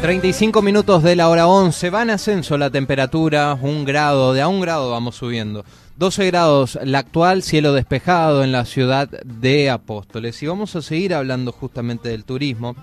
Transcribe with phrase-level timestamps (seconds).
[0.00, 4.48] 35 minutos de la hora 11, va en ascenso la temperatura, un grado, de a
[4.48, 5.64] un grado vamos subiendo.
[5.96, 10.42] 12 grados la actual, cielo despejado en la ciudad de Apóstoles.
[10.42, 12.76] Y vamos a seguir hablando justamente del turismo.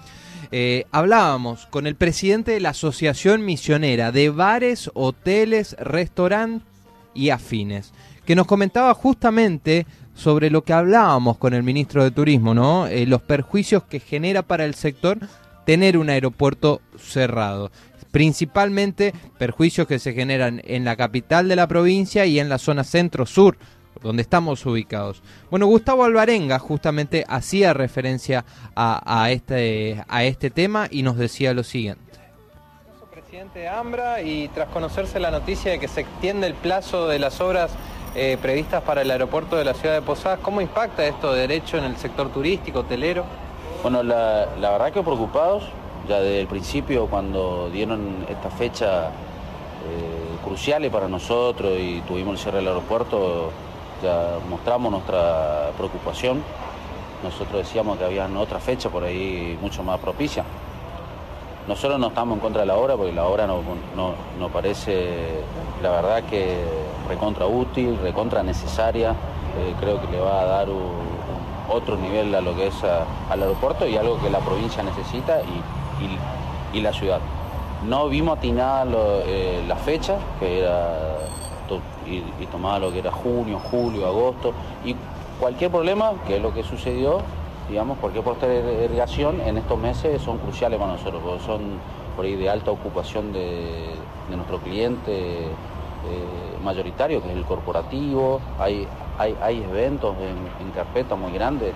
[0.52, 6.68] Eh, hablábamos con el presidente de la Asociación Misionera de Bares, Hoteles, Restaurantes
[7.14, 7.94] y Afines,
[8.26, 9.86] que nos comentaba justamente
[10.16, 12.88] sobre lo que hablábamos con el ministro de Turismo, ¿no?
[12.88, 15.20] Eh, los perjuicios que genera para el sector
[15.66, 17.72] tener un aeropuerto cerrado.
[18.12, 22.84] Principalmente perjuicios que se generan en la capital de la provincia y en la zona
[22.84, 23.58] centro-sur,
[24.02, 25.24] donde estamos ubicados.
[25.50, 28.46] Bueno, Gustavo Alvarenga justamente hacía referencia
[28.76, 32.14] a, este, a este tema y nos decía lo siguiente
[33.34, 37.18] presidente de AMBRA y tras conocerse la noticia de que se extiende el plazo de
[37.18, 37.72] las obras
[38.16, 41.80] eh, previstas para el aeropuerto de la ciudad de Posadas, ¿cómo impacta esto de derecho
[41.80, 43.26] en el sector turístico, hotelero?
[43.84, 45.66] Bueno, la, verdad que preocupados,
[46.08, 52.40] ya desde el principio cuando dieron esta fecha eh, cruciales para nosotros y tuvimos el
[52.40, 53.52] cierre del aeropuerto,
[54.02, 56.42] ya mostramos nuestra preocupación.
[57.24, 60.46] Nosotros decíamos que había otra fecha por ahí mucho más propicia.
[61.68, 63.66] Nosotros no estamos en contra de la obra porque la obra nos
[63.98, 65.42] no, parece,
[65.82, 66.56] la verdad que
[67.10, 69.10] recontra útil, recontra necesaria.
[69.10, 71.14] Eh, creo que le va a dar un,
[71.70, 76.82] otro nivel a lo que es al aeropuerto y algo que la provincia necesita y,
[76.82, 77.20] la ciudad.
[77.88, 78.86] No vimos atinada
[79.26, 81.14] eh, la fecha, que era
[82.08, 84.54] y, tomaba lo que era junio, julio, agosto,
[84.86, 84.96] y
[85.40, 87.20] cualquier problema, que es lo que sucedió,
[87.70, 91.62] digamos, cualquier postergación en estos meses son cruciales para nosotros, porque son
[92.16, 93.96] por ahí de alta ocupación de,
[94.30, 95.52] nuestro cliente eh,
[96.64, 101.74] mayoritario, que es el corporativo, hay, hay, eventos en, carpeta muy grandes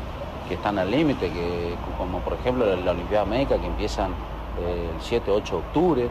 [0.47, 4.11] que están al límite, que como por ejemplo la, Olimpiada Médica que empiezan
[4.59, 6.09] eh, el 7-8 de octubre.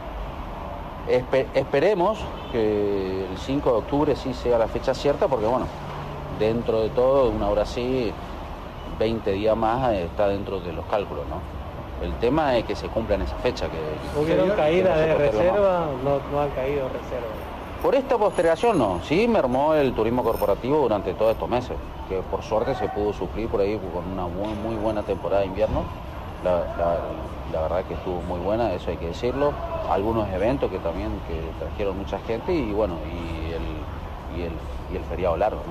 [1.53, 2.19] esperemos
[2.51, 5.65] que el 5 de octubre sí sea la fecha cierta, porque bueno,
[6.39, 8.11] dentro de todo, una hora así,
[8.99, 11.41] 20 días más está dentro de los cálculos, ¿no?
[12.05, 13.67] El tema es que se cumpla en esa fecha.
[13.67, 15.87] Que, ¿Hubieron caídas de reserva?
[16.03, 17.56] No, no han caído reservas.
[17.81, 21.77] Por esta postergación no, sí me armó el turismo corporativo durante todos estos meses,
[22.09, 25.47] que por suerte se pudo sufrir por ahí con una muy, muy buena temporada de
[25.47, 25.83] invierno.
[26.43, 29.53] La, verdad que estuvo muy buena, eso hay que decirlo.
[29.89, 35.03] Algunos eventos que también que trajeron mucha gente y bueno, y el, y el, el
[35.05, 35.61] feriado largo.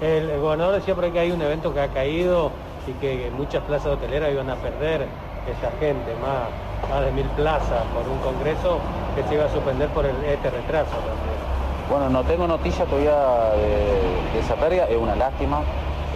[0.00, 2.50] El, gobernador decía por ahí que hay un evento que ha caído
[2.86, 5.06] y que muchas plazas hoteleras iban a perder
[5.46, 6.48] esa gente, más,
[6.88, 8.78] más de mil plazas por un congreso
[9.14, 10.96] que se iba a suspender por este retraso
[11.88, 13.16] Bueno, no tengo noticia todavía
[13.56, 15.60] de, esa pérdida, es una lástima.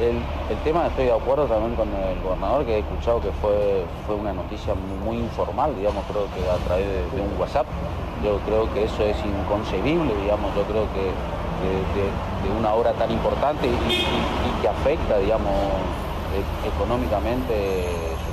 [0.00, 4.15] El, tema, estoy de acuerdo también con el gobernador, que he escuchado que fue, fue
[4.15, 7.66] una noticia muy, informal, digamos, creo que a través de, un WhatsApp.
[8.25, 11.12] Yo creo que eso es inconcebible, digamos, yo creo que
[11.65, 15.53] de, una obra tan importante y, que afecta, digamos,
[16.33, 17.88] e, económicamente,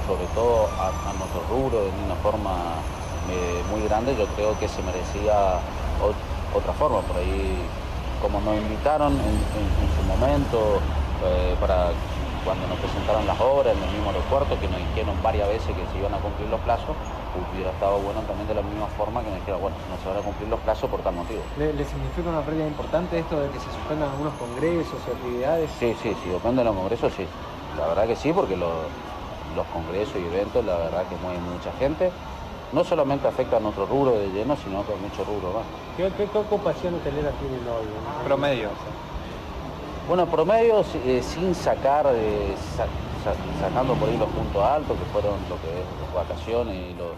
[0.06, 2.81] sobre todo a, a nuestro rubro de una forma
[3.30, 5.59] eh, muy grande, yo creo que se merecía
[6.53, 7.02] otra forma.
[7.02, 7.66] Por ahí,
[8.22, 10.80] como nos invitaron en, su momento
[11.24, 11.91] eh, para
[12.44, 15.86] cuando nos presentaron las obras en el mismo aeropuerto, que nos dijeron varias veces que
[15.88, 16.96] se iban a cumplir los plazos,
[17.53, 20.18] hubiera estado bueno también de la misma forma que nos dijeron, bueno, no se van
[20.18, 21.41] a cumplir los plazos por tal motivo.
[21.58, 25.72] ¿Le, significa una pérdida importante esto de que se suspendan algunos congresos y actividades?
[25.80, 27.25] Sí, sí, sí, depende de los congresos, sí.
[27.78, 28.70] La verdad que sí, porque los,
[29.56, 32.12] los congresos y eventos, la verdad que mueven mucha gente
[32.74, 35.66] no solamente afecta a nuestro rubro de lleno, sino a mucho rubro más.
[35.96, 37.86] ¿Qué, ocupación hotelera tienen hoy?
[38.25, 38.69] Promedio.
[40.08, 42.56] Bueno, promedio eh, sin sacar, eh,
[43.62, 47.14] sacando por ahí los puntos altos, que fueron lo que es las vacaciones y los